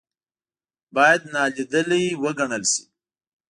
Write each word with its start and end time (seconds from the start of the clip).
باید 0.95 1.21
نا 1.33 1.41
لیدلې 1.55 2.03
وګڼل 2.21 2.63
شي. 2.73 2.83